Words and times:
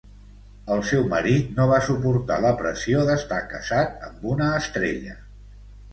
El 0.75 0.79
seu 0.91 1.03
marit 1.11 1.51
no 1.59 1.67
va 1.73 1.81
suportar 1.89 2.39
la 2.45 2.55
pressió 2.63 3.05
d'estar 3.11 3.43
casat 3.55 4.03
amb 4.09 4.29
una 4.37 4.49
estrella. 4.63 5.19